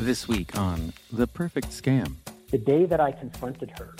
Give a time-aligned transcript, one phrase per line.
[0.00, 2.16] This week on The Perfect Scam.
[2.50, 3.94] The day that I confronted her,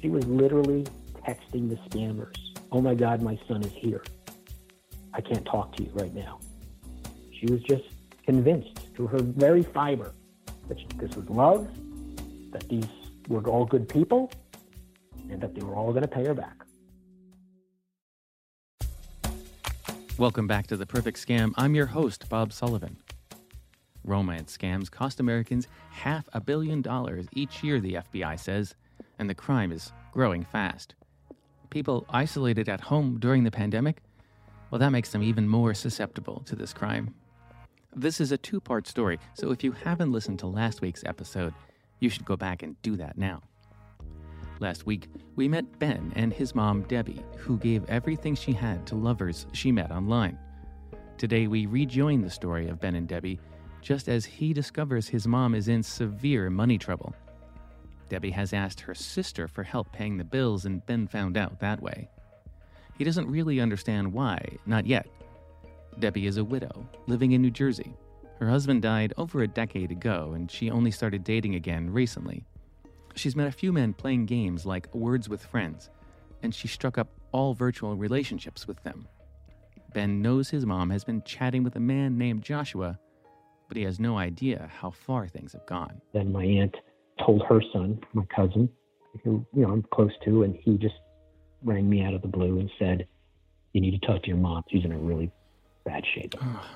[0.00, 0.86] she was literally
[1.26, 2.36] texting the scammers,
[2.70, 4.04] Oh my God, my son is here.
[5.12, 6.38] I can't talk to you right now.
[7.38, 7.82] She was just
[8.24, 10.14] convinced through her very fiber
[10.68, 11.68] that this was love,
[12.52, 12.86] that these
[13.28, 14.30] were all good people,
[15.28, 16.56] and that they were all going to pay her back.
[20.16, 21.52] Welcome back to The Perfect Scam.
[21.56, 22.98] I'm your host, Bob Sullivan.
[24.04, 28.74] Romance scams cost Americans half a billion dollars each year, the FBI says,
[29.18, 30.94] and the crime is growing fast.
[31.70, 34.02] People isolated at home during the pandemic,
[34.70, 37.14] well, that makes them even more susceptible to this crime.
[37.94, 41.52] This is a two part story, so if you haven't listened to last week's episode,
[41.98, 43.42] you should go back and do that now.
[44.60, 48.94] Last week, we met Ben and his mom, Debbie, who gave everything she had to
[48.94, 50.38] lovers she met online.
[51.18, 53.40] Today, we rejoin the story of Ben and Debbie
[53.80, 57.14] just as he discovers his mom is in severe money trouble.
[58.08, 61.80] Debbie has asked her sister for help paying the bills and Ben found out that
[61.80, 62.08] way.
[62.98, 65.06] He doesn't really understand why, not yet.
[65.98, 67.94] Debbie is a widow, living in New Jersey.
[68.38, 72.44] Her husband died over a decade ago, and she only started dating again recently.
[73.14, 75.90] She's met a few men playing games like Words with Friends,
[76.42, 79.06] and she struck up all virtual relationships with them.
[79.92, 82.98] Ben knows his mom has been chatting with a man named Joshua
[83.70, 86.02] but he has no idea how far things have gone.
[86.12, 86.74] Then my aunt
[87.24, 88.68] told her son, my cousin,
[89.22, 90.96] who you know I'm close to, and he just
[91.62, 93.06] rang me out of the blue and said,
[93.72, 94.64] "You need to talk to your mom.
[94.72, 95.30] She's in a really
[95.84, 96.66] bad shape." Oh,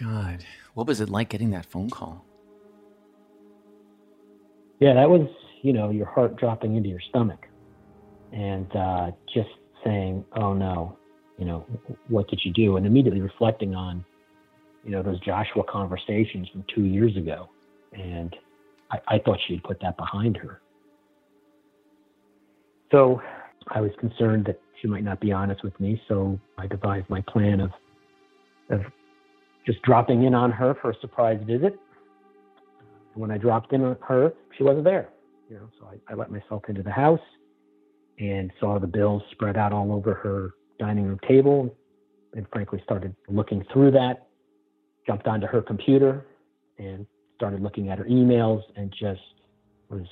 [0.00, 0.44] God,
[0.74, 2.24] what was it like getting that phone call?
[4.78, 5.28] Yeah, that was
[5.62, 7.48] you know your heart dropping into your stomach,
[8.32, 9.50] and uh, just
[9.82, 10.96] saying, "Oh no,
[11.36, 11.66] you know,
[12.06, 14.04] what did you do?" And immediately reflecting on
[14.84, 17.48] you know, those Joshua conversations from two years ago.
[17.92, 18.34] And
[18.90, 20.60] I, I thought she had put that behind her.
[22.92, 23.20] So
[23.68, 26.00] I was concerned that she might not be honest with me.
[26.06, 27.70] So I devised my plan of,
[28.70, 28.82] of
[29.66, 31.78] just dropping in on her for a surprise visit.
[33.14, 35.08] When I dropped in on her, she wasn't there.
[35.48, 37.20] You know, so I, I let myself into the house
[38.18, 41.74] and saw the bills spread out all over her dining room table
[42.34, 44.26] and frankly started looking through that
[45.06, 46.24] jumped onto her computer
[46.78, 47.06] and
[47.36, 49.20] started looking at her emails and just
[49.88, 50.06] was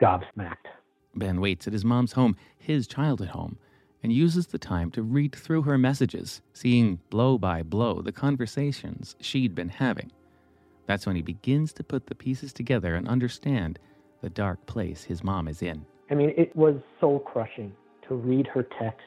[0.00, 0.66] gobsmacked.
[1.14, 3.58] Ben waits at his mom's home, his childhood home,
[4.02, 9.16] and uses the time to read through her messages, seeing blow by blow the conversations
[9.20, 10.12] she'd been having.
[10.86, 13.78] That's when he begins to put the pieces together and understand
[14.20, 15.84] the dark place his mom is in.
[16.10, 17.72] I mean, it was soul crushing
[18.08, 19.02] to read her texts.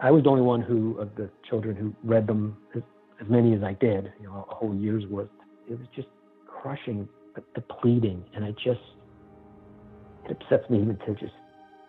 [0.00, 2.56] I was the only one who, of the children who read them
[3.20, 5.28] as many as I did, you know, a whole year's worth.
[5.68, 6.08] It was just
[6.46, 8.80] crushing, but depleting, and I just
[10.24, 11.32] it upsets me even to just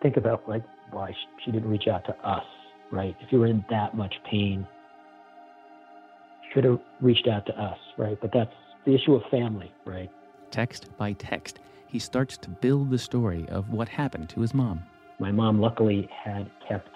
[0.02, 2.44] think about like why she didn't reach out to us,
[2.90, 3.16] right?
[3.20, 4.66] If you were in that much pain,
[6.52, 8.18] should have reached out to us, right?
[8.20, 8.52] But that's
[8.86, 10.10] the issue of family, right?
[10.50, 14.82] Text by text, he starts to build the story of what happened to his mom.
[15.18, 16.88] My mom luckily had kept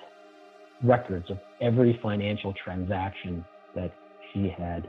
[0.82, 3.44] records of every financial transaction
[3.74, 3.92] that
[4.32, 4.88] she had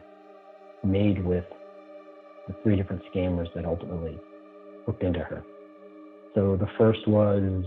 [0.84, 1.46] made with
[2.48, 4.20] the three different scammers that ultimately
[4.86, 5.44] hooked into her.
[6.36, 7.64] So the first was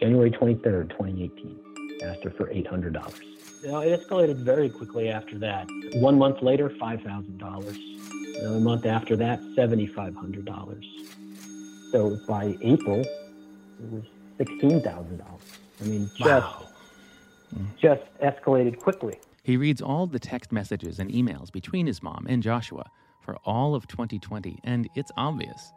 [0.00, 1.58] January 23rd, 2018.
[2.02, 3.20] Asked her for $800.
[3.62, 5.68] You know, it escalated very quickly after that.
[5.94, 8.40] One month later, $5,000.
[8.40, 10.84] Another month after that, $7,500.
[11.92, 14.02] So by April, it was
[14.40, 15.22] $16,000.
[15.80, 16.66] I mean, just, wow.
[17.80, 19.18] just escalated quickly.
[19.44, 22.88] He reads all the text messages and emails between his mom and Joshua
[23.20, 25.72] for all of 2020, and it's obvious.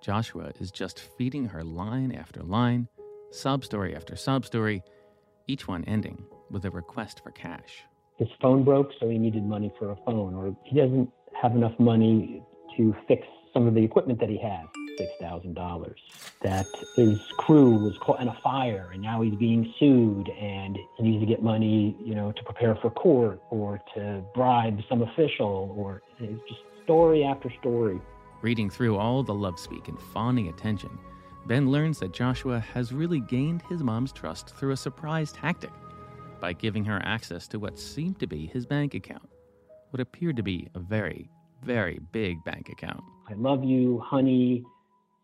[0.00, 2.86] Joshua is just feeding her line after line,
[3.30, 4.82] sub story after sub story,
[5.48, 7.82] each one ending with a request for cash.
[8.18, 11.10] His phone broke, so he needed money for a phone, or he doesn't
[11.40, 12.40] have enough money
[12.76, 14.66] to fix some of the equipment that he has.
[14.98, 15.94] $6,000.
[16.42, 16.66] That
[16.96, 21.22] his crew was caught in a fire and now he's being sued and he needs
[21.22, 26.02] to get money, you know, to prepare for court or to bribe some official or
[26.18, 28.00] it's just story after story.
[28.42, 30.98] Reading through all the love speak and fawning attention,
[31.46, 35.70] Ben learns that Joshua has really gained his mom's trust through a surprise tactic
[36.40, 39.28] by giving her access to what seemed to be his bank account,
[39.90, 41.30] what appeared to be a very,
[41.64, 43.02] very big bank account.
[43.28, 44.64] I love you, honey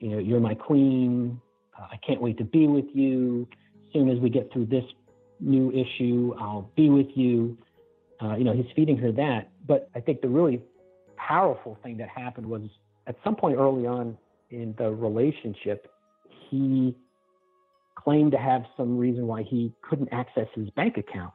[0.00, 1.40] you know, you're my queen.
[1.78, 3.48] Uh, I can't wait to be with you.
[3.86, 4.84] As soon as we get through this
[5.40, 7.56] new issue, I'll be with you.
[8.22, 9.50] Uh, you know, he's feeding her that.
[9.66, 10.60] But I think the really
[11.16, 12.62] powerful thing that happened was
[13.06, 14.16] at some point early on
[14.50, 15.90] in the relationship,
[16.50, 16.96] he
[17.96, 21.32] claimed to have some reason why he couldn't access his bank account.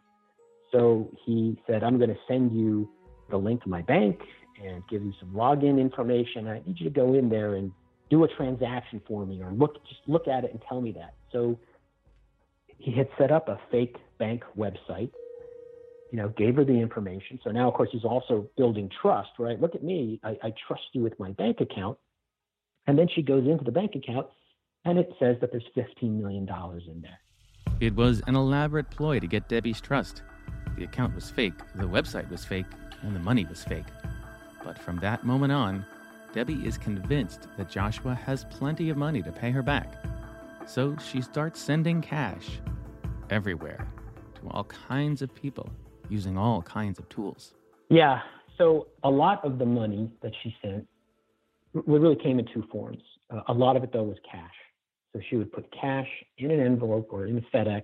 [0.72, 2.90] So he said, I'm going to send you
[3.30, 4.20] the link to my bank
[4.64, 6.48] and give you some login information.
[6.48, 7.72] I need you to go in there and
[8.10, 11.14] do a transaction for me or look just look at it and tell me that.
[11.32, 11.60] So
[12.78, 15.12] he had set up a fake bank website,
[16.12, 17.40] you know, gave her the information.
[17.44, 19.60] So now of course he's also building trust, right?
[19.60, 21.98] Look at me, I, I trust you with my bank account.
[22.86, 24.28] And then she goes into the bank account
[24.86, 26.48] and it says that there's $15 million
[26.88, 27.20] in there.
[27.80, 30.22] It was an elaborate ploy to get Debbie's trust.
[30.78, 32.66] The account was fake, the website was fake,
[33.02, 33.86] and the money was fake.
[34.64, 35.86] But from that moment on,
[36.34, 40.04] Debbie is convinced that Joshua has plenty of money to pay her back.
[40.66, 42.60] So she starts sending cash
[43.30, 43.88] everywhere
[44.36, 45.70] to all kinds of people
[46.10, 47.54] using all kinds of tools.
[47.90, 48.22] Yeah.
[48.58, 50.88] So a lot of the money that she sent
[51.74, 53.04] really came in two forms.
[53.30, 54.56] Uh, a lot of it, though, was cash.
[55.14, 56.08] So she would put cash
[56.40, 57.84] in an envelope or in a FedEx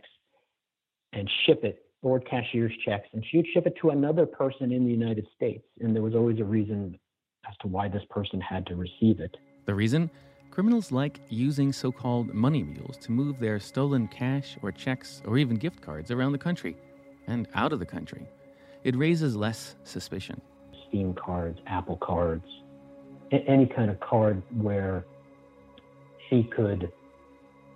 [1.14, 4.86] and ship it, board cashier's checks, and she would ship it to another person in
[4.86, 5.66] the United States.
[5.82, 6.98] And there was always a reason
[7.48, 9.36] as to why this person had to receive it.
[9.66, 10.10] The reason?
[10.52, 15.38] Criminals like using so called money mules to move their stolen cash or checks or
[15.38, 16.76] even gift cards around the country
[17.28, 18.28] and out of the country.
[18.84, 20.42] It raises less suspicion.
[20.88, 22.46] Steam cards, Apple cards,
[23.32, 25.06] any kind of card where
[26.30, 26.92] she could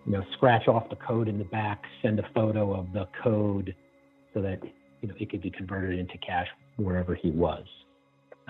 [0.05, 3.73] you know, scratch off the code in the back, send a photo of the code
[4.33, 4.59] so that,
[5.01, 7.65] you know, it could be converted into cash wherever he was.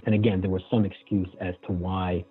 [0.05, 2.25] And again, there was some excuse as to why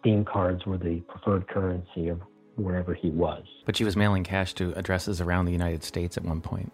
[0.00, 2.20] Steam cards were the preferred currency of
[2.56, 3.42] wherever he was.
[3.64, 6.72] But she was mailing cash to addresses around the United States at one point.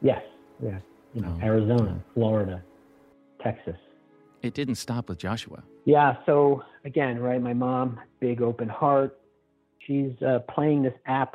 [0.00, 0.22] Yes,
[0.62, 0.78] yeah.
[1.14, 2.62] You know, oh, Arizona, Florida,
[3.42, 3.76] Texas.
[4.42, 5.62] It didn't stop with Joshua.
[5.84, 9.18] Yeah, so again, right, my mom, big open heart,
[9.86, 11.34] she's uh, playing this app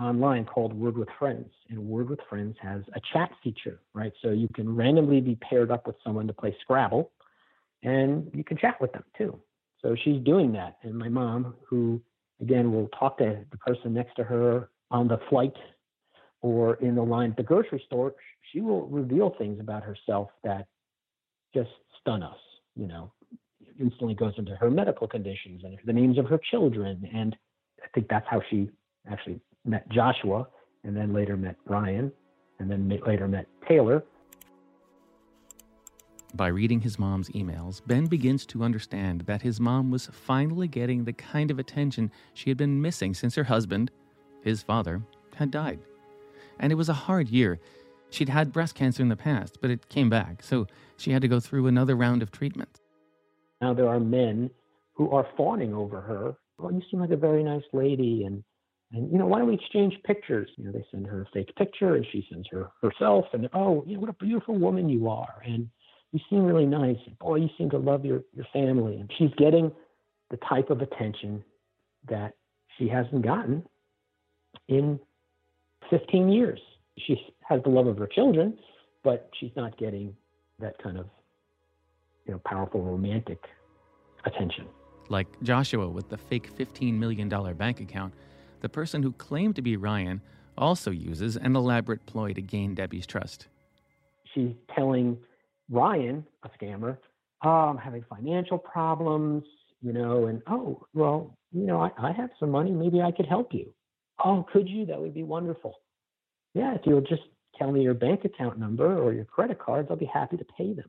[0.00, 1.50] online called Word with Friends.
[1.68, 4.12] And Word with Friends has a chat feature, right?
[4.22, 7.10] So you can randomly be paired up with someone to play Scrabble
[7.82, 9.38] and you can chat with them too.
[9.82, 10.76] So she's doing that.
[10.82, 12.00] And my mom, who
[12.40, 15.54] again will talk to the person next to her on the flight
[16.42, 18.14] or in the line at the grocery store,
[18.52, 20.66] she will reveal things about herself that
[21.54, 21.70] just
[22.00, 22.38] stun us,
[22.76, 23.12] you know
[23.80, 27.08] instantly goes into her medical conditions and the names of her children.
[27.14, 27.36] And
[27.82, 28.70] I think that's how she
[29.10, 30.46] actually met Joshua
[30.84, 32.12] and then later met Brian
[32.58, 34.04] and then later met Taylor.
[36.34, 41.04] By reading his mom's emails, Ben begins to understand that his mom was finally getting
[41.04, 43.90] the kind of attention she had been missing since her husband,
[44.42, 45.02] his father,
[45.34, 45.80] had died.
[46.60, 47.58] And it was a hard year.
[48.10, 50.66] She'd had breast cancer in the past, but it came back, so
[50.96, 52.80] she had to go through another round of treatment.
[53.60, 54.50] Now there are men
[54.94, 56.36] who are fawning over her.
[56.58, 58.44] Well, you seem like a very nice lady, and
[58.92, 60.48] and you know why don't we exchange pictures?
[60.56, 63.84] You know, they send her a fake picture, and she sends her herself, and oh,
[63.86, 65.68] you know what a beautiful woman you are, and
[66.12, 66.98] you seem really nice.
[67.20, 69.70] Boy, you seem to love your your family, and she's getting
[70.30, 71.44] the type of attention
[72.08, 72.34] that
[72.78, 73.64] she hasn't gotten
[74.68, 74.98] in
[75.90, 76.60] 15 years.
[76.98, 77.16] She
[77.48, 78.58] has the love of her children,
[79.02, 80.14] but she's not getting
[80.60, 81.06] that kind of
[82.26, 83.42] you know, powerful romantic
[84.24, 84.66] attention.
[85.08, 88.14] Like Joshua with the fake $15 million bank account,
[88.60, 90.20] the person who claimed to be Ryan
[90.56, 93.48] also uses an elaborate ploy to gain Debbie's trust.
[94.34, 95.18] She's telling
[95.70, 96.98] Ryan, a scammer,
[97.42, 99.44] oh, I'm having financial problems,
[99.80, 102.70] you know, and oh, well, you know, I, I have some money.
[102.70, 103.72] Maybe I could help you.
[104.24, 104.86] Oh, could you?
[104.86, 105.74] That would be wonderful.
[106.54, 107.22] Yeah, if you'll just
[107.56, 110.74] tell me your bank account number or your credit cards, I'll be happy to pay
[110.74, 110.88] them.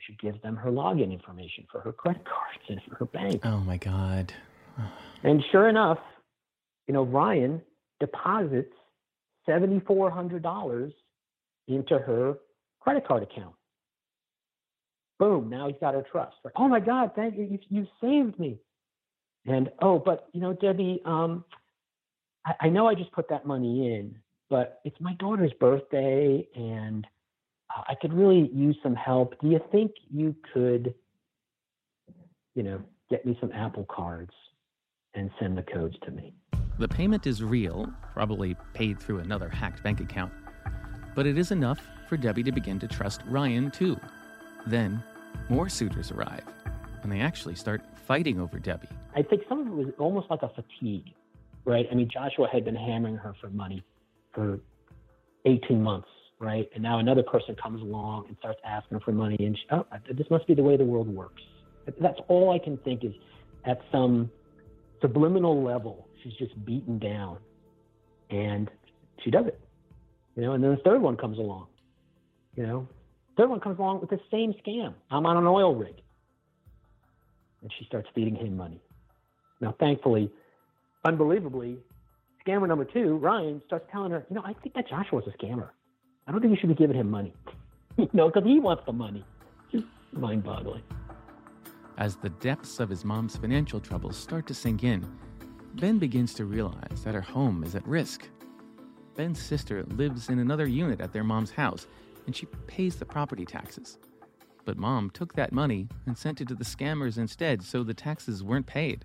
[0.00, 3.42] She gives them her login information for her credit cards and for her bank.
[3.44, 4.32] Oh my God.
[5.22, 5.98] and sure enough,
[6.86, 7.62] you know, Ryan
[8.00, 8.72] deposits
[9.48, 10.92] $7,400
[11.68, 12.38] into her
[12.80, 13.54] credit card account.
[15.18, 16.36] Boom, now he's got her trust.
[16.44, 17.44] Like, oh my God, thank you.
[17.44, 18.58] You, you saved me.
[19.46, 21.44] And oh, but you know, Debbie, um,
[22.44, 24.16] I, I know I just put that money in,
[24.50, 27.06] but it's my daughter's birthday and
[27.70, 29.40] I could really use some help.
[29.40, 30.94] Do you think you could,
[32.54, 34.32] you know, get me some Apple cards
[35.14, 36.34] and send the codes to me?
[36.78, 40.32] The payment is real, probably paid through another hacked bank account,
[41.14, 43.98] but it is enough for Debbie to begin to trust Ryan too.
[44.66, 45.02] Then,
[45.48, 46.44] more suitors arrive,
[47.02, 48.88] and they actually start fighting over Debbie.
[49.14, 51.14] I think some of it was almost like a fatigue,
[51.64, 51.86] right?
[51.90, 53.82] I mean, Joshua had been hammering her for money
[54.34, 54.60] for
[55.46, 56.68] 18 months right?
[56.74, 60.28] And now another person comes along and starts asking for money, and she, oh, this
[60.30, 61.42] must be the way the world works.
[62.00, 63.14] That's all I can think is
[63.64, 64.30] at some
[65.00, 67.38] subliminal level, she's just beaten down,
[68.30, 68.70] and
[69.24, 69.60] she does it,
[70.34, 70.52] you know.
[70.52, 71.66] And then the third one comes along,
[72.54, 72.88] you know.
[73.36, 74.94] Third one comes along with the same scam.
[75.10, 75.96] I'm on an oil rig,
[77.62, 78.80] and she starts feeding him money.
[79.60, 80.30] Now, thankfully,
[81.04, 81.78] unbelievably,
[82.46, 85.70] scammer number two, Ryan, starts telling her, you know, I think that Joshua's a scammer.
[86.26, 87.34] I don't think you should be giving him money.
[87.96, 89.24] you know, because he wants the money.
[90.12, 90.82] Mind boggling.
[91.98, 95.06] As the depths of his mom's financial troubles start to sink in,
[95.76, 98.26] Ben begins to realize that her home is at risk.
[99.14, 101.86] Ben's sister lives in another unit at their mom's house,
[102.24, 103.98] and she pays the property taxes.
[104.64, 108.42] But mom took that money and sent it to the scammers instead, so the taxes
[108.42, 109.04] weren't paid.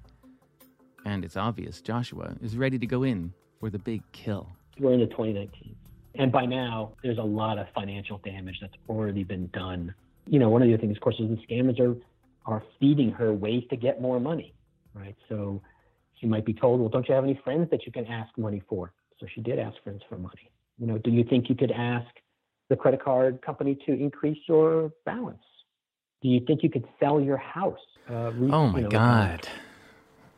[1.06, 4.48] And it's obvious Joshua is ready to go in for the big kill.
[4.80, 5.76] We're into 2019.
[6.16, 9.94] And by now, there's a lot of financial damage that's already been done.
[10.26, 11.98] You know, one of the things, of course, is the scammers are,
[12.46, 14.54] are feeding her ways to get more money,
[14.94, 15.18] right?
[15.28, 15.62] So
[16.22, 18.62] she might be told, well, don't you have any friends that you can ask money
[18.70, 18.94] for?
[19.20, 20.52] So she did ask friends for money.
[20.78, 22.08] You know, do you think you could ask
[22.70, 25.44] the credit card company to increase your balance?
[26.22, 27.80] Do you think you could sell your house?
[28.10, 29.48] Uh, re- oh my you know, God.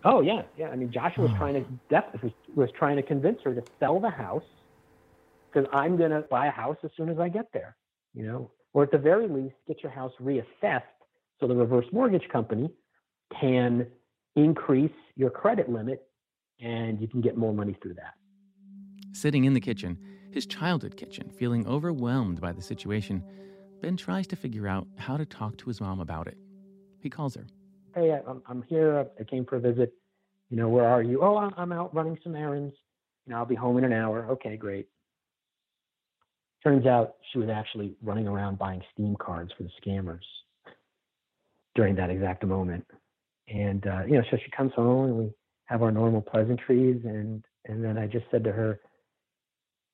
[0.06, 0.70] Oh yeah, yeah.
[0.70, 1.38] I mean, Joshua was oh.
[1.38, 4.44] trying to definitely was, was trying to convince her to sell the house
[5.52, 7.75] because I'm going to buy a house as soon as I get there,
[8.13, 10.82] you know, or at the very least, get your house reassessed
[11.40, 12.70] so the reverse mortgage company
[13.40, 13.88] can
[14.36, 16.08] increase your credit limit
[16.60, 18.13] and you can get more money through that.
[19.12, 19.98] Sitting in the kitchen,
[20.32, 23.24] his childhood kitchen, feeling overwhelmed by the situation,
[23.82, 26.38] Ben tries to figure out how to talk to his mom about it.
[27.00, 27.46] He calls her.
[27.94, 29.06] Hey, I'm, I'm here.
[29.20, 29.94] I came for a visit.
[30.50, 31.22] You know, where are you?
[31.22, 32.74] Oh, I'm out running some errands.
[33.25, 34.25] You know, I'll be home in an hour.
[34.32, 34.88] Okay, great.
[36.63, 40.24] Turns out she was actually running around buying Steam cards for the scammers
[41.75, 42.86] during that exact moment.
[43.48, 45.32] And uh, you know, so she comes home and we
[45.66, 48.80] have our normal pleasantries, and and then I just said to her,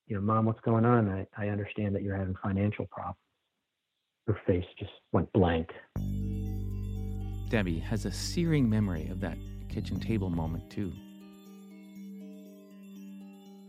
[0.07, 1.09] you know, Mom, what's going on?
[1.09, 3.17] I, I understand that you're having financial problems.
[4.27, 5.69] Her face just went blank.
[7.49, 9.37] Debbie has a searing memory of that
[9.69, 10.91] kitchen table moment too.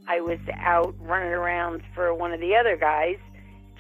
[0.09, 3.17] I was out running around for one of the other guys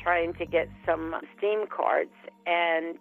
[0.02, 2.12] trying to get some Steam cards,
[2.46, 2.96] and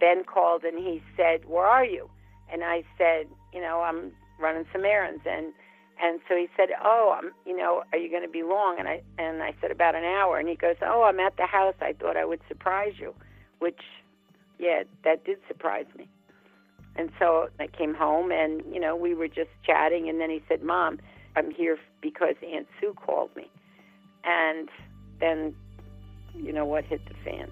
[0.00, 2.08] Ben called and he said, "Where are you?"
[2.52, 5.52] And I said, "You know, I'm running some errands." And
[6.02, 8.88] and so he said, "Oh, I'm, you know, are you going to be long?" And
[8.88, 10.38] I and I said about an hour.
[10.38, 11.74] And he goes, "Oh, I'm at the house.
[11.80, 13.14] I thought I would surprise you,"
[13.58, 13.80] which,
[14.58, 16.08] yeah, that did surprise me.
[16.94, 20.08] And so I came home, and you know, we were just chatting.
[20.08, 21.00] And then he said, "Mom."
[21.34, 23.50] I'm here because Aunt Sue called me.
[24.24, 24.68] And
[25.20, 25.54] then,
[26.34, 27.50] you know what, hit the fan.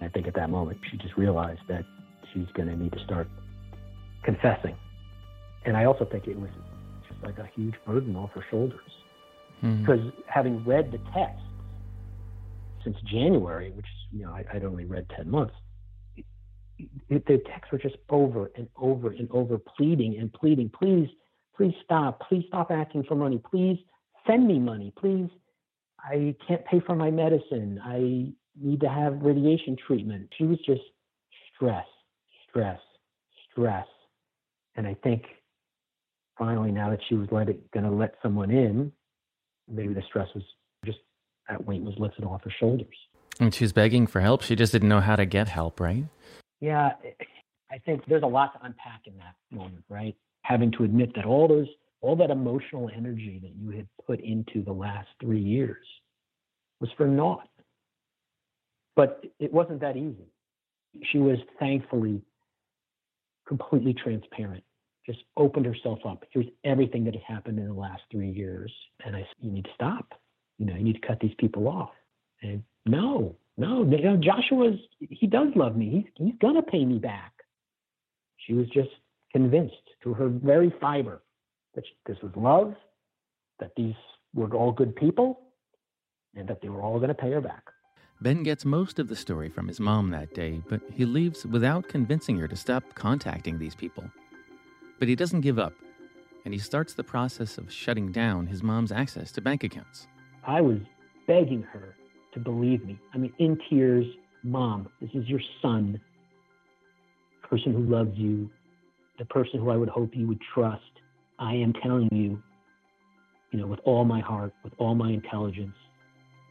[0.00, 1.84] I think at that moment, she just realized that
[2.32, 3.28] she's going to need to start
[4.24, 4.76] confessing.
[5.64, 6.50] And I also think it was
[7.08, 8.80] just like a huge burden off her shoulders.
[9.62, 9.80] Mm-hmm.
[9.80, 11.42] Because having read the text
[12.84, 15.54] since January, which you know I, would only read ten months,
[17.08, 21.08] the texts were just over and over and over pleading and pleading, please,
[21.56, 23.78] please stop, please stop asking for money, please
[24.26, 25.28] send me money, please.
[25.98, 27.80] I can't pay for my medicine.
[27.82, 30.28] I need to have radiation treatment.
[30.36, 30.82] She was just
[31.54, 31.86] stress,
[32.56, 32.80] stress,
[33.50, 33.86] stress.
[34.76, 35.24] And I think
[36.38, 38.92] finally, now that she was let it, gonna let someone in,
[39.68, 40.44] maybe the stress was
[40.84, 40.98] just
[41.48, 42.96] that weight was lifted off her shoulders.
[43.38, 44.42] And she's begging for help.
[44.42, 46.04] She just didn't know how to get help, right?
[46.60, 46.92] Yeah,
[47.70, 50.16] I think there's a lot to unpack in that moment, right?
[50.42, 51.66] Having to admit that all those,
[52.00, 55.84] all that emotional energy that you had put into the last three years
[56.80, 57.48] was for naught.
[58.94, 60.32] But it wasn't that easy.
[61.12, 62.22] She was thankfully
[63.46, 64.64] completely transparent,
[65.04, 66.24] just opened herself up.
[66.30, 68.72] Here's everything that has happened in the last three years.
[69.04, 70.20] And I said, you need to stop.
[70.58, 71.90] You know, you need to cut these people off.
[72.42, 75.90] And no, no, you know, Joshua's he does love me.
[76.16, 77.32] He's he's gonna pay me back.
[78.46, 78.90] She was just
[79.32, 81.22] convinced to her very fiber
[81.74, 82.74] that this was love,
[83.60, 83.94] that these
[84.34, 85.40] were all good people,
[86.34, 87.64] and that they were all going to pay her back.
[88.22, 91.86] Ben gets most of the story from his mom that day, but he leaves without
[91.88, 94.04] convincing her to stop contacting these people.
[94.98, 95.74] But he doesn't give up,
[96.46, 100.06] and he starts the process of shutting down his mom's access to bank accounts.
[100.46, 100.78] I was
[101.26, 101.94] begging her
[102.32, 102.98] to believe me.
[103.12, 104.06] I mean, in tears,
[104.42, 106.00] Mom, this is your son,
[107.42, 108.48] person who loves you,
[109.18, 110.82] the person who I would hope you would trust.
[111.38, 112.42] I am telling you,
[113.50, 115.76] you know, with all my heart, with all my intelligence,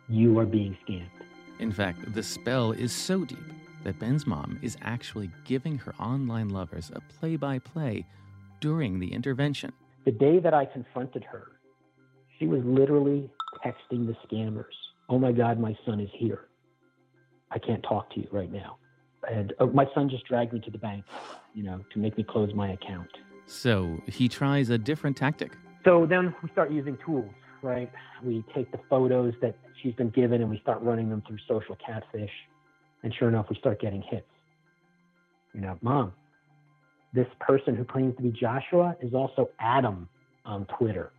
[0.07, 1.10] you are being scammed.
[1.59, 3.51] In fact, the spell is so deep
[3.83, 8.05] that Ben's mom is actually giving her online lovers a play by play
[8.59, 9.71] during the intervention.
[10.05, 11.53] The day that I confronted her,
[12.38, 13.29] she was literally
[13.65, 14.65] texting the scammers,
[15.07, 16.47] Oh my God, my son is here.
[17.51, 18.77] I can't talk to you right now.
[19.31, 21.05] And uh, my son just dragged me to the bank,
[21.53, 23.09] you know, to make me close my account.
[23.45, 25.51] So he tries a different tactic.
[25.83, 27.31] So then we start using tools,
[27.65, 27.91] right?
[28.24, 31.77] We take the photos that she's been given and we start running them through social
[31.86, 32.29] catfish.
[33.03, 34.25] And sure enough, we start getting hits.
[35.53, 36.13] You know, mom,
[37.13, 40.07] this person who claims to be Joshua is also Adam
[40.45, 41.12] on Twitter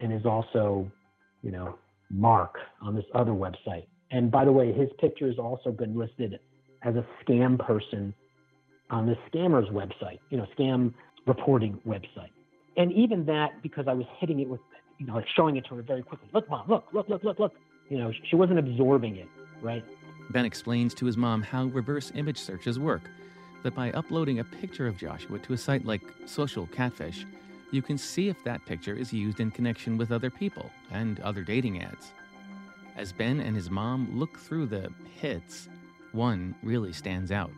[0.00, 0.90] and is also,
[1.42, 1.78] you know,
[2.10, 3.86] Mark on this other website.
[4.10, 6.38] And by the way, his picture has also been listed
[6.82, 8.14] as a scam person
[8.90, 10.94] on the scammer's website, you know, scam
[11.26, 12.30] reporting website.
[12.76, 14.60] And even that, because I was hitting it with,
[14.98, 16.28] you know, like showing it to her very quickly.
[16.32, 17.54] Look, mom, look, look, look, look, look.
[17.88, 19.28] You know, she wasn't absorbing it,
[19.62, 19.84] right?
[20.30, 23.02] Ben explains to his mom how reverse image searches work.
[23.62, 27.26] That by uploading a picture of Joshua to a site like Social Catfish,
[27.72, 31.42] you can see if that picture is used in connection with other people and other
[31.42, 32.12] dating ads.
[32.96, 35.68] As Ben and his mom look through the hits,
[36.12, 37.50] one really stands out.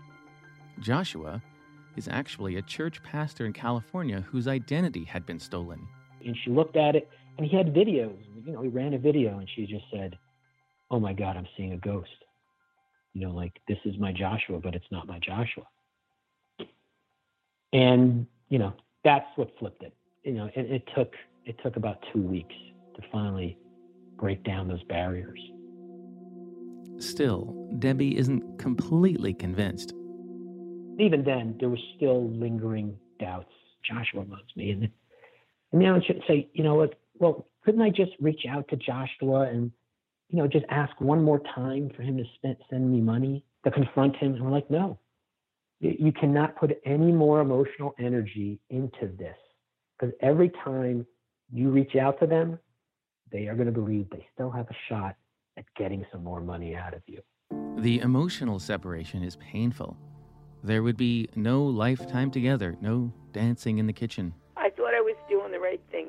[0.80, 1.42] Joshua
[1.96, 5.86] is actually a church pastor in California whose identity had been stolen.
[6.28, 7.08] And she looked at it,
[7.38, 8.18] and he had videos.
[8.44, 10.18] You know, he ran a video, and she just said,
[10.90, 12.10] Oh my God, I'm seeing a ghost.
[13.14, 15.64] You know, like, this is my Joshua, but it's not my Joshua.
[17.72, 19.94] And, you know, that's what flipped it.
[20.22, 21.14] You know, it, it took
[21.46, 22.54] it took about two weeks
[22.96, 23.56] to finally
[24.18, 25.40] break down those barriers.
[26.98, 29.92] Still, Debbie isn't completely convinced.
[30.98, 33.52] Even then, there was still lingering doubts.
[33.82, 34.90] Joshua loves me, and
[35.72, 36.94] and now I should say, you know what?
[37.18, 39.70] Well, couldn't I just reach out to Joshua and,
[40.30, 43.70] you know, just ask one more time for him to spend, send me money to
[43.70, 44.34] confront him?
[44.34, 44.98] And we're like, no,
[45.80, 49.36] you cannot put any more emotional energy into this
[49.98, 51.06] because every time
[51.52, 52.58] you reach out to them,
[53.30, 55.16] they are going to believe they still have a shot
[55.56, 57.20] at getting some more money out of you.
[57.78, 59.96] The emotional separation is painful.
[60.64, 64.34] There would be no lifetime together, no dancing in the kitchen.
[65.58, 66.08] The right thing.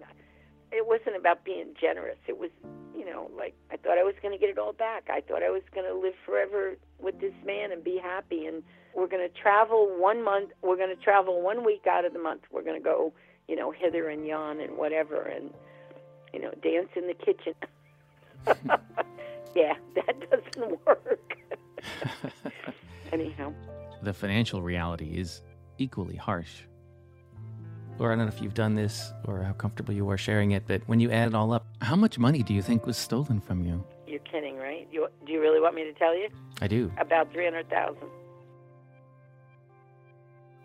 [0.71, 2.17] It wasn't about being generous.
[2.27, 2.51] It was,
[2.95, 5.09] you know, like I thought I was going to get it all back.
[5.09, 8.45] I thought I was going to live forever with this man and be happy.
[8.45, 8.61] And
[8.95, 10.51] we're going to travel one month.
[10.61, 12.41] We're going to travel one week out of the month.
[12.51, 13.13] We're going to go,
[13.47, 15.23] you know, hither and yon and whatever.
[15.23, 15.49] And
[16.33, 17.55] you know, dance in the kitchen.
[19.55, 21.37] yeah, that doesn't work.
[23.11, 23.53] Anyhow.
[24.03, 25.41] The financial reality is
[25.77, 26.61] equally harsh.
[27.99, 30.63] Or I don't know if you've done this or how comfortable you are sharing it,
[30.65, 33.41] but when you add it all up, how much money do you think was stolen
[33.41, 33.83] from you?
[34.07, 34.87] You're kidding, right?
[34.91, 36.29] You, do you really want me to tell you?
[36.61, 36.91] I do.
[36.97, 37.97] About 300000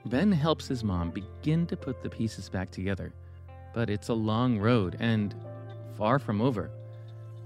[0.07, 3.12] Ben helps his mom begin to put the pieces back together,
[3.75, 5.35] but it's a long road and
[5.97, 6.70] far from over.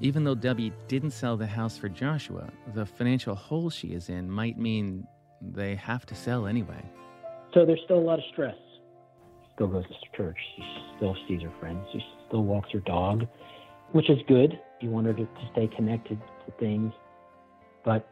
[0.00, 4.30] Even though Debbie didn't sell the house for Joshua, the financial hole she is in
[4.30, 5.06] might mean
[5.40, 6.82] they have to sell anyway.
[7.54, 8.54] So there's still a lot of stress.
[9.58, 10.36] Still goes to church.
[10.54, 10.62] She
[10.96, 11.84] still sees her friends.
[11.92, 13.26] She still walks her dog,
[13.90, 14.56] which is good.
[14.80, 16.92] You want her to, to stay connected to things.
[17.84, 18.08] But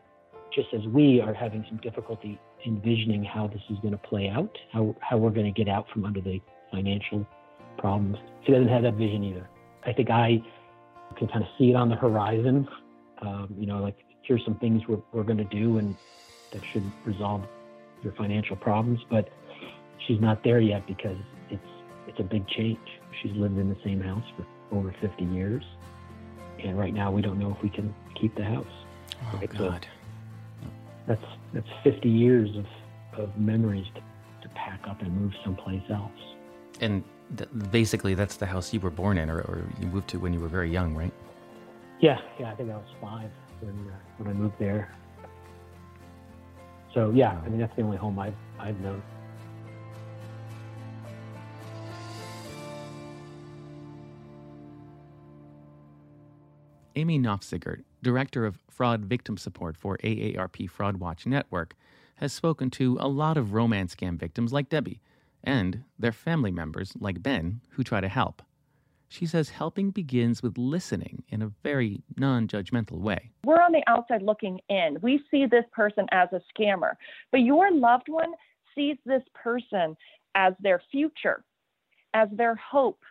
[0.52, 4.58] just as we are having some difficulty envisioning how this is going to play out,
[4.72, 6.40] how, how we're going to get out from under the
[6.72, 7.24] financial
[7.78, 9.48] problems, she doesn't have that vision either.
[9.84, 10.42] I think I
[11.16, 12.66] can kind of see it on the horizon.
[13.22, 15.94] Um, you know, like here's some things we're, we're going to do and
[16.50, 17.44] that should resolve
[18.02, 18.98] your financial problems.
[19.08, 19.28] But
[20.08, 21.18] she's not there yet because
[22.06, 22.78] it's a big change.
[23.22, 25.64] She's lived in the same house for over 50 years,
[26.62, 28.66] and right now we don't know if we can keep the house.
[29.22, 29.50] Oh right?
[29.50, 29.86] God,
[30.62, 30.68] so
[31.06, 32.66] that's that's 50 years of
[33.20, 34.00] of memories to,
[34.46, 36.10] to pack up and move someplace else.
[36.80, 37.02] And
[37.36, 40.34] th- basically, that's the house you were born in, or, or, you moved to when
[40.34, 41.12] you were very young, right?
[42.00, 42.52] Yeah, yeah.
[42.52, 44.94] I think I was five when uh, when I moved there.
[46.92, 49.02] So yeah, I mean that's the only home I've I've known.
[56.96, 61.74] Amy Nofziger, director of fraud victim support for AARP Fraud Watch Network,
[62.16, 65.02] has spoken to a lot of romance scam victims like Debbie
[65.44, 68.42] and their family members, like Ben, who try to help.
[69.08, 73.30] She says helping begins with listening in a very non judgmental way.
[73.44, 74.96] We're on the outside looking in.
[75.02, 76.94] We see this person as a scammer,
[77.30, 78.32] but your loved one
[78.74, 79.96] sees this person
[80.34, 81.44] as their future,
[82.14, 83.02] as their hope,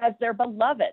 [0.00, 0.92] as their beloved.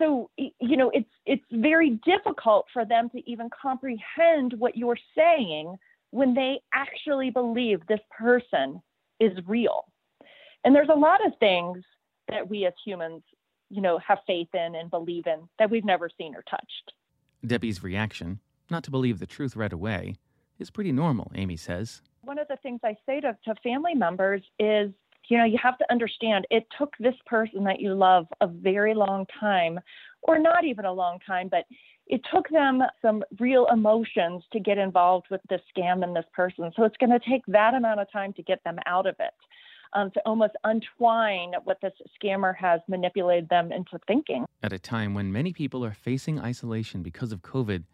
[0.00, 5.76] So you know it's it's very difficult for them to even comprehend what you're saying
[6.10, 8.82] when they actually believe this person
[9.20, 9.84] is real.
[10.64, 11.84] And there's a lot of things
[12.28, 13.22] that we as humans
[13.68, 16.92] you know have faith in and believe in that we've never seen or touched.
[17.46, 20.16] Debbie's reaction not to believe the truth right away
[20.58, 22.02] is pretty normal amy says.
[22.22, 24.90] One of the things i say to, to family members is
[25.30, 28.94] you know, you have to understand it took this person that you love a very
[28.94, 29.78] long time,
[30.22, 31.64] or not even a long time, but
[32.06, 36.72] it took them some real emotions to get involved with this scam and this person.
[36.74, 39.32] So it's going to take that amount of time to get them out of it,
[39.92, 44.44] um, to almost untwine what this scammer has manipulated them into thinking.
[44.64, 47.84] At a time when many people are facing isolation because of COVID,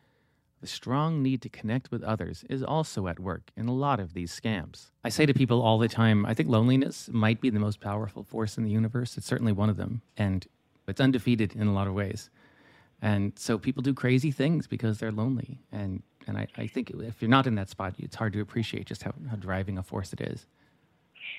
[0.61, 4.15] the strong need to connect with others is also at work in a lot of
[4.15, 4.91] these scams.
[5.05, 8.25] I say to people all the time, I think loneliness might be the most powerful
[8.25, 9.17] force in the universe.
[9.17, 10.47] It's certainly one of them, and
[10.89, 12.31] it's undefeated in a lot of ways.
[13.03, 15.61] And so people do crazy things because they're lonely.
[15.71, 18.87] And, and I, I think if you're not in that spot, it's hard to appreciate
[18.87, 20.47] just how, how driving a force it is.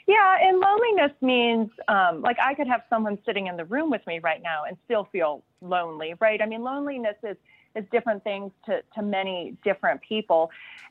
[0.06, 4.06] Yeah, and loneliness means um, like I could have someone sitting in the room with
[4.08, 6.41] me right now and still feel lonely, right?
[6.41, 7.36] I mean, loneliness is
[7.77, 10.49] is different things to, to many different people.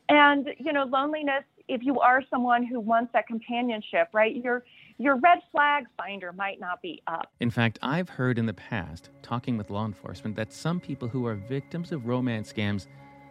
[0.08, 4.64] And, you know, loneliness, if you are someone who wants that companionship, right, your,
[4.98, 7.32] your red flag finder might not be up.
[7.40, 11.26] In fact, I've heard in the past, talking with law enforcement, that some people who
[11.26, 12.86] are victims of romance scams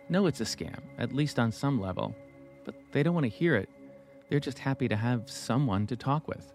[0.09, 2.13] know it's a scam, at least on some level,
[2.65, 3.69] but they don't want to hear it.
[4.29, 6.51] They're just happy to have someone to talk with.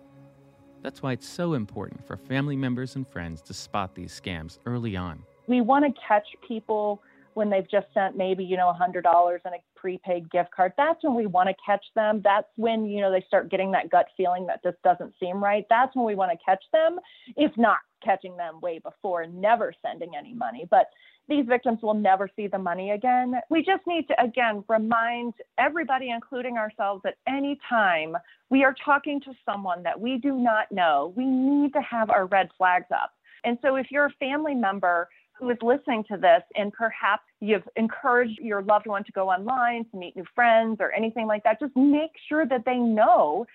[0.83, 4.97] That's why it's so important for family members and friends to spot these scams early
[4.97, 7.03] on we want to catch people
[7.35, 8.97] when they've just sent maybe you know $100
[9.45, 10.73] in a prepaid gift card.
[10.77, 12.21] That's when we want to catch them.
[12.23, 15.67] That's when you know they start getting that gut feeling that just doesn't seem right.
[15.69, 16.99] That's when we want to catch them
[17.37, 20.67] if not catching them way before never sending any money.
[20.71, 20.87] But
[21.29, 23.35] these victims will never see the money again.
[23.51, 28.17] We just need to again remind everybody including ourselves at any time
[28.51, 32.27] we are talking to someone that we do not know we need to have our
[32.27, 33.13] red flags up.
[33.45, 35.09] And so if you're a family member
[35.41, 39.85] who is listening to this and perhaps you've encouraged your loved one to go online
[39.91, 43.47] to meet new friends or anything like that, just make sure that they know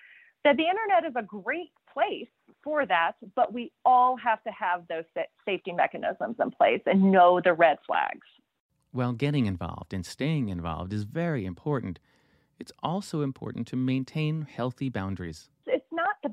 [0.44, 2.28] that the internet is a great place
[2.62, 5.04] for that, but we all have to have those
[5.44, 8.26] safety mechanisms in place and know the red flags.
[8.92, 11.98] While getting involved and staying involved is very important,
[12.58, 15.50] it's also important to maintain healthy boundaries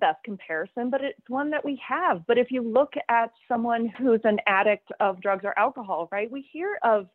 [0.04, 2.28] best comparison, but it's one that we have.
[2.28, 6.46] But if you look at someone who's an addict of drugs or alcohol, right, we
[6.52, 7.08] hear of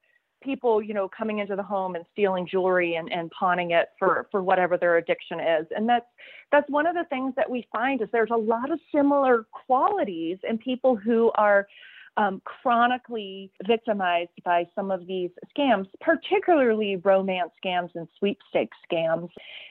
[0.42, 4.26] people, you know, coming into the home and stealing jewelry and, and pawning it for,
[4.30, 5.66] for whatever their addiction is.
[5.76, 6.06] And that's
[6.50, 10.38] that's one of the things that we find is there's a lot of similar qualities
[10.48, 11.66] in people who are
[12.18, 19.28] um, chronically victimized by some of these scams, particularly romance scams and sweepstakes scams.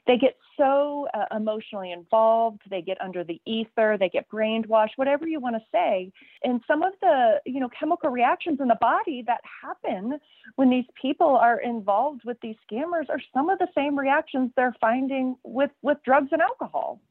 [0.08, 5.28] They get so uh, emotionally involved, they get under the ether, they get brainwashed, whatever
[5.28, 6.10] you want to say.
[6.42, 10.18] And some of the, you know, chemical reactions in the body that happen
[10.56, 14.76] when these people are involved with these scammers are some of the same reactions they're
[14.80, 17.02] finding with with drugs and alcohol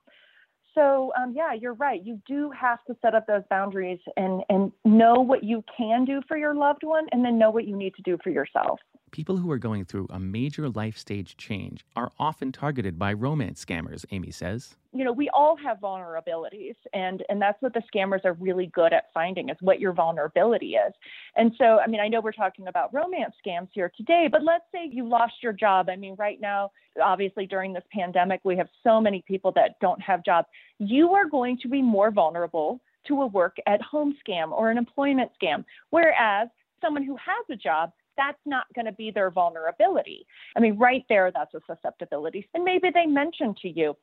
[0.77, 2.05] so um, yeah, you're right.
[2.05, 6.21] You do have to set up those boundaries and and know what you can do
[6.29, 8.79] for your loved one, and then know what you need to do for yourself.
[9.17, 13.65] People who are going through a major life stage change are often targeted by romance
[13.65, 14.77] scammers, Amy says.
[14.93, 18.93] You know, we all have vulnerabilities and and that's what the scammers are really good
[18.93, 20.93] at finding is what your vulnerability is.
[21.35, 24.67] And so, I mean, I know we're talking about romance scams here today, but let's
[24.71, 25.89] say you lost your job.
[25.89, 26.71] I mean, right now,
[27.03, 30.49] obviously during this pandemic, we have so many people that don't have jobs.
[30.79, 34.77] You are going to be more vulnerable to a work at home scam or an
[34.77, 35.65] employment scam.
[35.89, 36.49] Whereas
[36.83, 40.27] someone who has a job that's not going to be their vulnerability.
[40.57, 42.49] I mean, right there, that's a susceptibility.
[42.55, 43.95] And maybe they mention to you,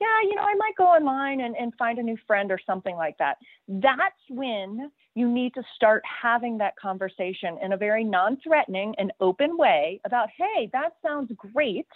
[0.00, 2.96] yeah, you know, I might go online and, and find a new friend or something
[2.96, 3.36] like that.
[3.68, 9.12] That's when you need to start having that conversation in a very non threatening and
[9.20, 11.86] open way about, hey, that sounds great,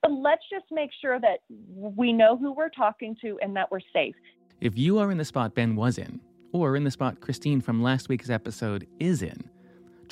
[0.00, 3.80] but let's just make sure that we know who we're talking to and that we're
[3.92, 4.16] safe.
[4.60, 6.20] If you are in the spot Ben was in,
[6.52, 9.50] or in the spot Christine from last week's episode is in,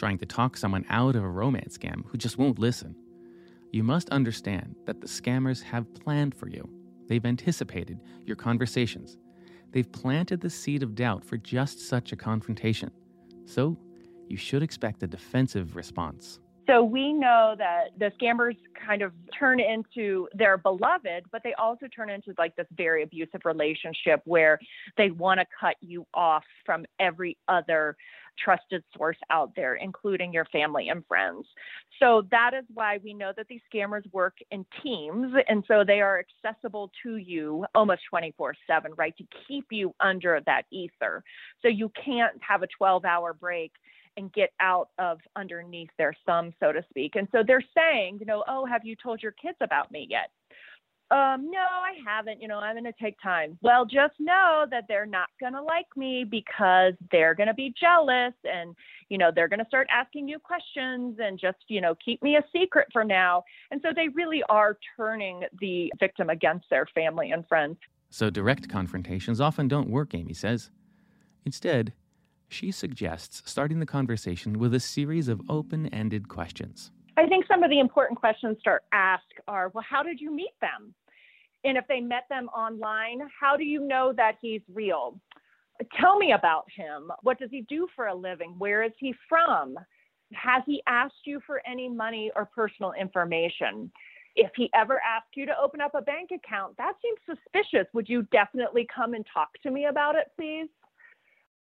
[0.01, 2.97] trying to talk someone out of a romance scam who just won't listen.
[3.71, 6.67] You must understand that the scammers have planned for you.
[7.07, 9.19] They've anticipated your conversations.
[9.73, 12.91] They've planted the seed of doubt for just such a confrontation.
[13.45, 13.77] So,
[14.27, 16.41] you should expect a defensive response.
[16.67, 21.89] So we know that the scammers kind of turn into their beloved, but they also
[21.89, 24.59] turn into like this very abusive relationship where
[24.97, 27.97] they want to cut you off from every other
[28.43, 31.47] trusted source out there, including your family and friends.
[31.99, 35.33] So that is why we know that these scammers work in teams.
[35.49, 39.17] And so they are accessible to you almost 24 7, right?
[39.19, 41.23] To keep you under that ether.
[41.63, 43.73] So you can't have a 12 hour break
[44.17, 47.17] and get out of underneath their thumb, so to speak.
[47.17, 50.31] And so they're saying, you know, oh, have you told your kids about me yet?
[51.11, 52.41] Um, no, I haven't.
[52.41, 53.59] You know, I'm going to take time.
[53.63, 57.75] Well, just know that they're not going to like me because they're going to be
[57.79, 58.77] jealous and,
[59.09, 62.37] you know, they're going to start asking you questions and just, you know, keep me
[62.37, 63.43] a secret for now.
[63.73, 67.77] And so they really are turning the victim against their family and friends.
[68.09, 70.71] So direct confrontations often don't work, Amy says.
[71.45, 71.93] Instead,
[72.49, 76.93] she suggests starting the conversation with a series of open ended questions.
[77.21, 80.55] I think some of the important questions to ask are well, how did you meet
[80.63, 80.95] them?
[81.65, 85.21] And if they met them online, how do you know that he's real?
[86.01, 87.13] Tell me about him.
[87.23, 88.55] What does he do for a living?
[88.57, 89.77] Where is he from?
[90.33, 93.93] Has he asked you for any money or personal information?
[94.35, 97.87] If he ever asked you to open up a bank account, that seems suspicious.
[97.93, 100.69] Would you definitely come and talk to me about it, please?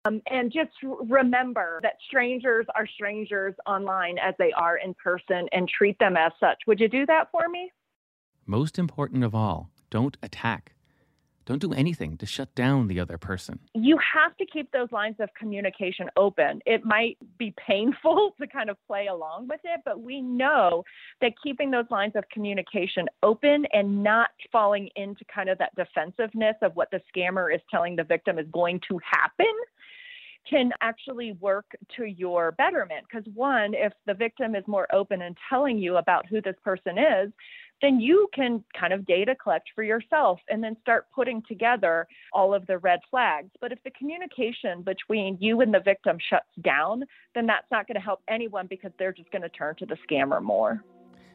[0.04, 5.68] Um, and just remember that strangers are strangers online as they are in person and
[5.68, 6.58] treat them as such.
[6.66, 7.70] Would you do that for me?
[8.44, 10.72] Most important of all, don't attack.
[11.44, 13.58] Don't do anything to shut down the other person.
[13.74, 16.60] You have to keep those lines of communication open.
[16.66, 20.84] It might be painful to kind of play along with it, but we know
[21.20, 26.56] that keeping those lines of communication open and not falling into kind of that defensiveness
[26.62, 29.52] of what the scammer is telling the victim is going to happen
[30.48, 33.04] can actually work to your betterment.
[33.10, 36.98] Because, one, if the victim is more open and telling you about who this person
[36.98, 37.32] is,
[37.80, 42.54] then you can kind of data collect for yourself and then start putting together all
[42.54, 43.50] of the red flags.
[43.60, 47.96] But if the communication between you and the victim shuts down, then that's not going
[47.96, 50.82] to help anyone because they're just going to turn to the scammer more.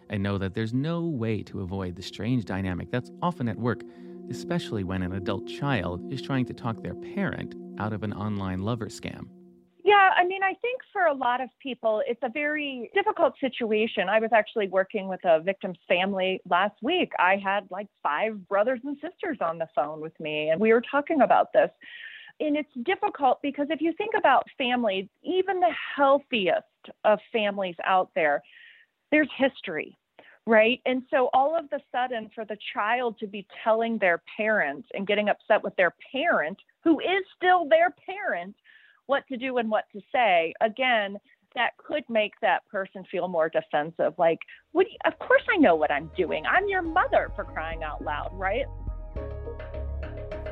[0.10, 3.82] I know that there's no way to avoid the strange dynamic that's often at work,
[4.30, 8.62] especially when an adult child is trying to talk their parent out of an online
[8.62, 9.28] lover scam.
[9.84, 14.10] Yeah, I mean, I think for a lot of people, it's a very difficult situation.
[14.10, 17.14] I was actually working with a victim's family last week.
[17.18, 20.84] I had like five brothers and sisters on the phone with me, and we were
[20.92, 21.70] talking about this.
[22.42, 26.66] And it's difficult because if you think about families, even the healthiest
[27.06, 28.44] of families out there,
[29.12, 29.98] there's history,
[30.48, 30.82] right?
[30.86, 35.06] And so all of the sudden, for the child to be telling their parents and
[35.06, 38.56] getting upset with their parent, who is still their parent,
[39.08, 41.18] what to do and what to say, again,
[41.54, 44.14] that could make that person feel more defensive.
[44.18, 44.40] Like,
[44.74, 46.46] you, of course I know what I'm doing.
[46.46, 48.66] I'm your mother for crying out loud, right?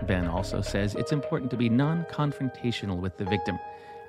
[0.06, 3.58] Ben also says it's important to be non confrontational with the victim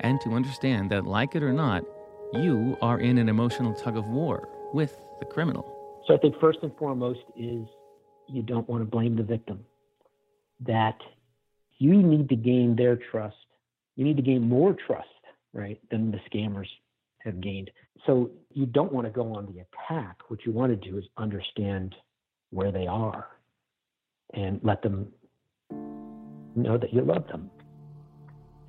[0.01, 1.85] and to understand that, like it or not,
[2.33, 5.76] you are in an emotional tug of war with the criminal.
[6.07, 7.67] So I think first and foremost is
[8.29, 9.65] you don't want to blame the victim.
[10.61, 10.99] That
[11.79, 13.37] you need to gain their trust
[13.97, 15.09] you need to gain more trust,
[15.53, 16.69] right, than the scammers
[17.25, 17.71] have gained.
[18.07, 20.19] So you don't want to go on the attack.
[20.29, 21.95] What you want to do is understand
[22.51, 23.27] where they are
[24.35, 25.09] and let them
[26.55, 27.51] know that you love them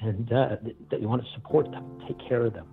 [0.01, 0.55] and uh,
[0.89, 2.67] that you want to support them, take care of them.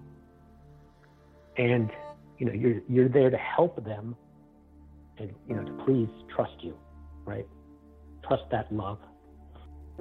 [1.57, 1.91] And
[2.39, 4.17] you know, you're you're there to help them
[5.19, 6.77] and you know, to please trust you,
[7.25, 7.47] right?
[8.27, 8.99] Trust that love.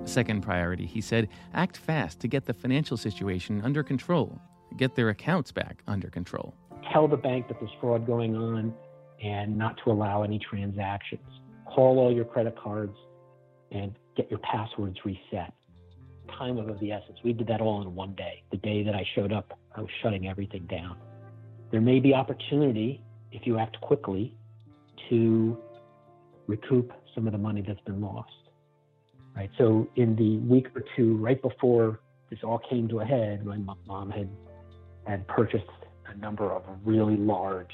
[0.06, 4.40] Second priority, he said, act fast to get the financial situation under control,
[4.76, 6.56] get their accounts back under control.
[6.92, 8.74] Tell the bank that there's fraud going on
[9.24, 11.22] and not to allow any transactions.
[11.66, 12.96] Call all your credit cards
[13.72, 15.54] and get your passwords reset.
[16.38, 17.20] Time of the essence.
[17.24, 18.44] We did that all in one day.
[18.52, 20.98] The day that I showed up, I was shutting everything down.
[21.72, 24.36] There may be opportunity if you act quickly
[25.10, 25.58] to
[26.48, 28.32] recoup some of the money that's been lost
[29.36, 29.50] right?
[29.58, 33.58] So in the week or two right before this all came to a head, my
[33.86, 34.30] mom had
[35.06, 35.66] had purchased
[36.08, 37.74] a number of really large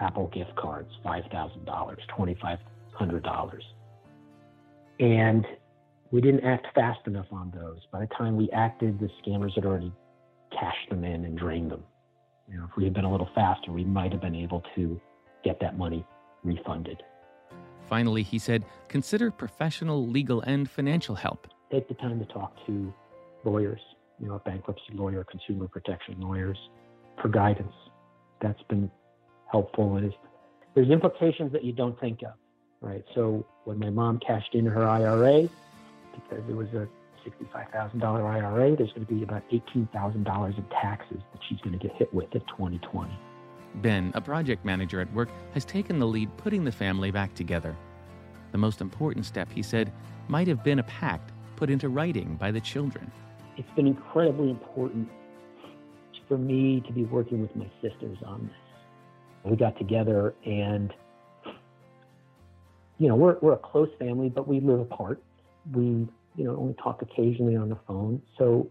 [0.00, 2.58] Apple gift cards, five thousand dollars, twenty five
[2.92, 3.64] hundred dollars,
[5.00, 5.46] and
[6.10, 7.78] we didn't act fast enough on those.
[7.92, 9.92] By the time we acted, the scammers had already
[10.52, 11.84] cashed them in and drained them.
[12.50, 14.98] You know, if we had been a little faster, we might have been able to
[15.44, 16.06] get that money
[16.44, 17.02] refunded.
[17.88, 21.46] Finally, he said, consider professional legal and financial help.
[21.70, 22.92] Take the time to talk to
[23.44, 23.80] lawyers,
[24.20, 26.58] you know, a bankruptcy lawyer, consumer protection lawyers
[27.20, 27.72] for guidance.
[28.40, 28.90] That's been
[29.50, 29.96] helpful.
[29.96, 30.12] And
[30.74, 32.34] there's implications that you don't think of,
[32.80, 33.04] right?
[33.14, 35.48] So when my mom cashed in her IRA,
[36.12, 36.88] because it was a
[37.26, 38.76] $65,000 IRA.
[38.76, 42.34] There's going to be about $18,000 in taxes that she's going to get hit with
[42.34, 43.10] in 2020.
[43.76, 47.76] Ben, a project manager at work, has taken the lead putting the family back together.
[48.52, 49.92] The most important step, he said,
[50.28, 53.10] might have been a pact put into writing by the children.
[53.56, 55.08] It's been incredibly important
[56.28, 59.50] for me to be working with my sisters on this.
[59.50, 60.92] We got together and,
[62.98, 65.22] you know, we're, we're a close family, but we live apart.
[65.72, 68.22] We, you know, only talk occasionally on the phone.
[68.36, 68.70] So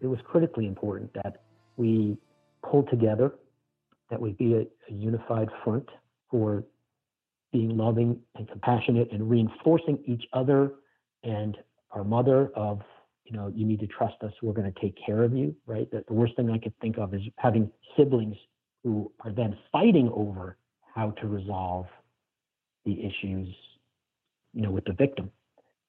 [0.00, 1.42] it was critically important that
[1.76, 2.18] we
[2.62, 3.34] pull together,
[4.10, 5.88] that we be a, a unified front
[6.30, 6.64] for
[7.52, 10.72] being loving and compassionate and reinforcing each other
[11.22, 11.56] and
[11.92, 12.80] our mother of
[13.24, 15.90] you know you need to trust us we're going to take care of you right?
[15.90, 18.36] That the worst thing i could think of is having siblings
[18.84, 20.56] who are then fighting over
[20.94, 21.86] how to resolve
[22.84, 23.48] the issues
[24.52, 25.30] you know with the victim.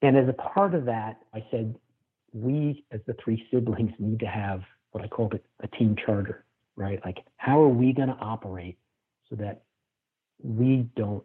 [0.02, 1.76] And as a part of that i said
[2.34, 6.46] we as the three siblings need to have what i called it a team charter
[6.78, 8.78] right like how are we going to operate
[9.30, 9.64] so that
[10.42, 11.24] we don't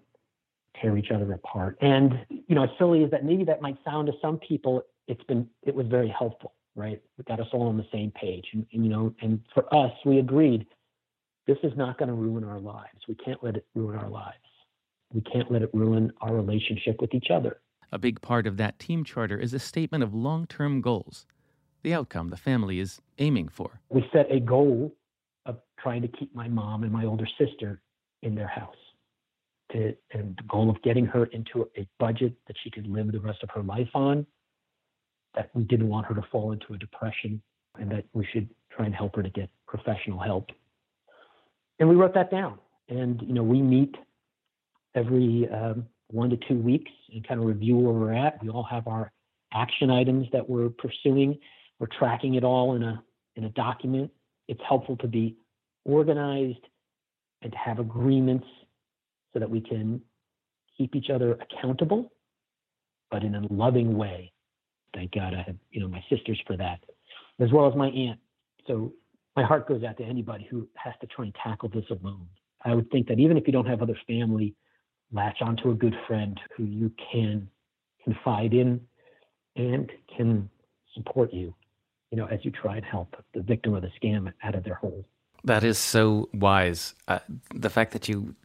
[0.80, 1.76] tear each other apart.
[1.80, 5.22] And you know, as silly as that maybe that might sound to some people, it's
[5.24, 7.00] been it was very helpful, right?
[7.18, 8.46] It got us all on the same page.
[8.52, 10.66] And, and you know, and for us, we agreed
[11.46, 13.00] this is not going to ruin our lives.
[13.08, 14.36] We can't let it ruin our lives.
[15.12, 17.60] We can't let it ruin our relationship with each other.
[17.90, 21.26] A big part of that team charter is a statement of long term goals,
[21.82, 23.80] the outcome the family is aiming for.
[23.90, 24.94] We set a goal
[25.46, 27.80] of trying to keep my mom and my older sister
[28.22, 28.76] in their house
[29.72, 33.20] to, and the goal of getting her into a budget that she could live the
[33.20, 34.26] rest of her life on,
[35.34, 37.42] that we didn't want her to fall into a depression,
[37.78, 40.50] and that we should try and help her to get professional help.
[41.78, 42.58] And we wrote that down.
[42.88, 43.94] And, you know, we meet
[44.94, 48.42] every um, one to two weeks and kind of review where we're at.
[48.42, 49.10] We all have our
[49.54, 51.38] action items that we're pursuing.
[51.78, 53.02] We're tracking it all in a
[53.36, 54.10] in a document.
[54.52, 55.34] It's helpful to be
[55.86, 56.66] organized
[57.40, 58.46] and to have agreements
[59.32, 60.02] so that we can
[60.76, 62.12] keep each other accountable,
[63.10, 64.30] but in a loving way.
[64.92, 66.80] Thank God I have, you know, my sisters for that,
[67.40, 68.20] as well as my aunt.
[68.66, 68.92] So
[69.36, 72.26] my heart goes out to anybody who has to try and tackle this alone.
[72.62, 74.54] I would think that even if you don't have other family,
[75.12, 77.48] latch onto a good friend who you can
[78.04, 78.82] confide in
[79.56, 80.50] and can
[80.94, 81.54] support you,
[82.12, 84.74] you know, as you try and help the victim of the scam out of their
[84.74, 85.04] hole.
[85.44, 86.94] That is so wise.
[87.08, 87.20] Uh,
[87.54, 88.36] the fact that you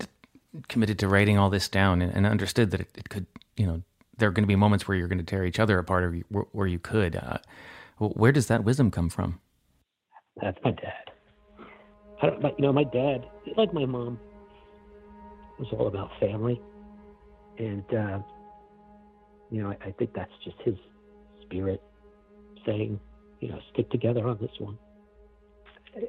[0.69, 3.25] committed to writing all this down and, and understood that it, it, could,
[3.58, 3.84] you know,
[4.17, 6.15] there are going to be moments where you're going to tear each other apart or
[6.15, 7.17] you, where, where, you could.
[7.17, 7.38] Uh,
[7.99, 9.39] where does that wisdom come from?
[10.41, 11.12] That's my dad.
[12.21, 13.27] I don't, you know, my dad,
[13.58, 14.17] like my mom,
[15.60, 16.62] was all about family.
[17.60, 18.19] And, uh,
[19.51, 20.75] you know, I, I think that's just his
[21.43, 21.82] spirit
[22.65, 22.99] saying,
[23.39, 24.78] you know, stick together on this one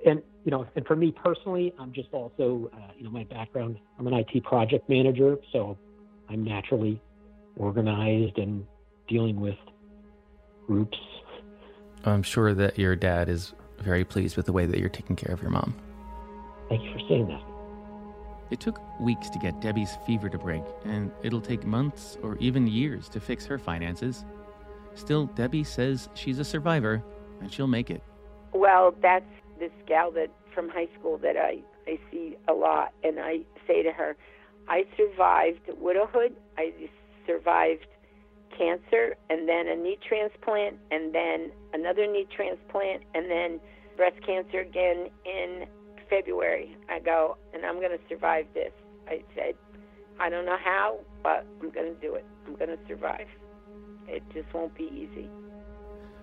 [0.07, 3.79] and you know, and for me personally, I'm just also, uh, you know, my background,
[3.99, 5.77] I'm an IT project manager, so
[6.29, 7.01] I'm naturally
[7.57, 8.65] organized and
[9.09, 9.57] dealing with
[10.67, 10.99] groups.
[12.05, 15.35] I'm sure that your dad is very pleased with the way that you're taking care
[15.35, 15.75] of your mom.
[16.69, 17.43] Thank you for saying that.
[18.51, 22.67] It took weeks to get Debbie's fever to break, and it'll take months or even
[22.67, 24.25] years to fix her finances.
[24.95, 27.03] Still, Debbie says she's a survivor
[27.41, 28.03] and she'll make it.
[28.53, 29.25] Well, that's
[29.59, 33.83] this gal that from high school that I I see a lot, and I say
[33.83, 34.17] to her,
[34.69, 36.73] I survived widowhood, I
[37.27, 37.87] survived
[38.57, 43.61] cancer, and then a knee transplant, and then another knee transplant, and then
[43.97, 45.67] breast cancer again in
[46.11, 46.77] February.
[46.91, 48.73] I go, and I'm going to survive this.
[49.09, 49.55] I said,
[50.21, 52.27] I don't know how, but I'm going to do it.
[52.47, 53.29] I'm going to survive.
[54.07, 55.29] It just won't be easy.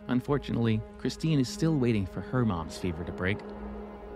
[0.07, 3.39] Unfortunately, Christine is still waiting for her mom's fever to break.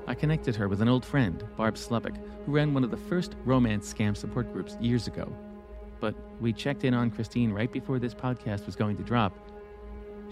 [0.07, 3.35] I connected her with an old friend, Barb Sluppick, who ran one of the first
[3.43, 5.31] romance scam support groups years ago.
[5.99, 9.35] But we checked in on Christine right before this podcast was going to drop.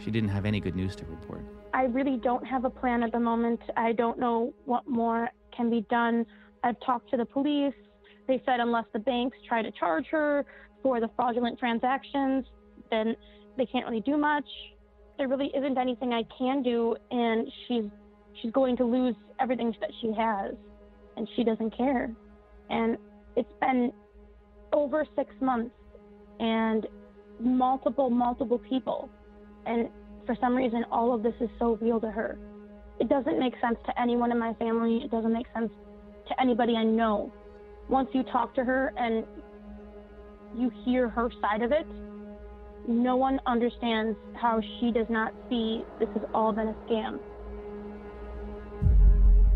[0.04, 1.42] She didn't have any good news to report.
[1.74, 3.60] I really don't have a plan at the moment.
[3.76, 6.26] I don't know what more can be done.
[6.64, 7.74] I've talked to the police.
[8.28, 10.46] They said unless the banks try to charge her
[10.84, 12.46] for the fraudulent transactions,
[12.92, 13.16] then
[13.58, 14.46] they can't really do much
[15.18, 17.86] there really isn't anything I can do, and she's
[18.42, 20.54] she's going to lose everything that she has,
[21.16, 22.12] and she doesn't care.
[22.70, 22.98] And
[23.36, 23.92] it's been
[24.74, 25.76] over six months,
[26.40, 26.86] and
[27.40, 29.10] multiple multiple people,
[29.66, 29.90] and
[30.26, 32.38] for some reason, all of this is so real to her.
[33.00, 35.02] It doesn't make sense to anyone in my family.
[35.04, 35.72] It doesn't make sense
[36.28, 37.32] to anybody I know.
[37.90, 39.26] Once you talk to her and
[40.56, 41.88] you hear her side of it,
[42.88, 47.20] no one understands how she does not see this has all been a scam.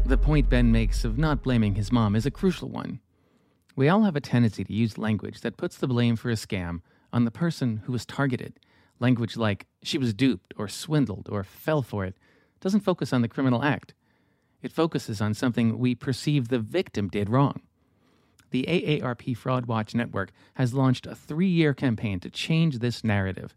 [0.06, 3.00] The point Ben makes of not blaming his mom is a crucial one.
[3.76, 6.82] We all have a tendency to use language that puts the blame for a scam
[7.14, 8.60] on the person who was targeted.
[9.00, 12.18] Language like she was duped or swindled or fell for it
[12.60, 13.94] doesn't focus on the criminal act.
[14.62, 17.62] It focuses on something we perceive the victim did wrong.
[18.52, 23.56] The AARP Fraud Watch Network has launched a three year campaign to change this narrative.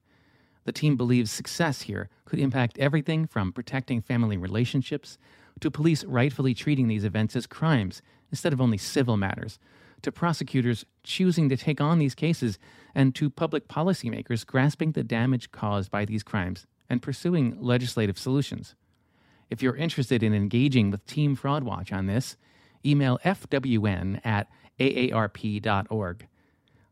[0.65, 5.19] The team believes success here could impact everything from protecting family relationships
[5.61, 9.59] to police rightfully treating these events as crimes instead of only civil matters,
[10.03, 12.59] to prosecutors choosing to take on these cases,
[12.95, 18.75] and to public policymakers grasping the damage caused by these crimes and pursuing legislative solutions.
[19.51, 22.37] If you're interested in engaging with Team Fraud Watch on this,
[22.85, 24.49] email fwn at
[24.81, 26.27] aarp.org.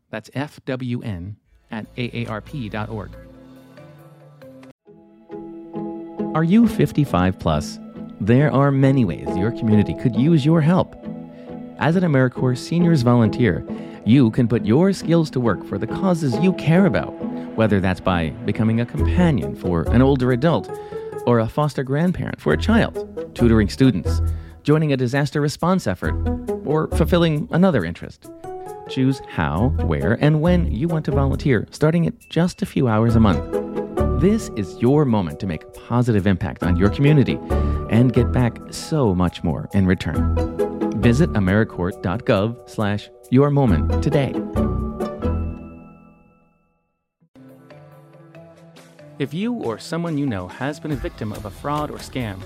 [0.09, 1.35] That's fwn
[1.71, 3.15] at aarp.org.
[6.35, 7.79] Are you 55 plus?
[8.19, 10.95] There are many ways your community could use your help.
[11.77, 13.65] As an AmeriCorps Seniors Volunteer,
[14.05, 17.11] you can put your skills to work for the causes you care about,
[17.55, 20.69] whether that's by becoming a companion for an older adult,
[21.25, 24.21] or a foster grandparent for a child, tutoring students,
[24.63, 26.15] joining a disaster response effort,
[26.65, 28.29] or fulfilling another interest.
[28.89, 33.15] Choose how, where, and when you want to volunteer, starting at just a few hours
[33.15, 33.43] a month.
[34.21, 37.37] This is your moment to make a positive impact on your community
[37.89, 40.35] and get back so much more in return.
[41.01, 44.33] Visit AmeriCorps.gov slash your moment today.
[49.19, 52.41] If you or someone you know has been a victim of a fraud or scam,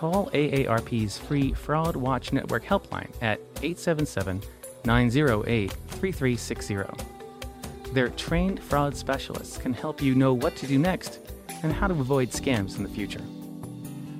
[0.00, 4.40] call AARP's free Fraud Watch Network helpline at 877
[4.86, 7.92] 908 3360.
[7.92, 11.20] Their trained fraud specialists can help you know what to do next
[11.62, 13.20] and how to avoid scams in the future.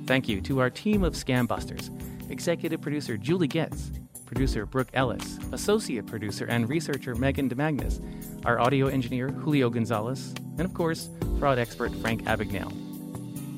[0.04, 1.90] Thank you to our team of scam busters
[2.28, 3.90] executive producer Julie Getz,
[4.26, 8.02] producer Brooke Ellis, associate producer and researcher Megan DeMagnus,
[8.44, 11.08] our audio engineer Julio Gonzalez, and of course,
[11.38, 12.89] fraud expert Frank Abagnale.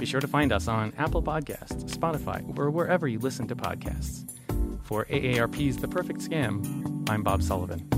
[0.03, 4.29] Be sure to find us on Apple Podcasts, Spotify, or wherever you listen to podcasts.
[4.83, 7.89] For AARP's The Perfect Scam, I'm Bob Sullivan.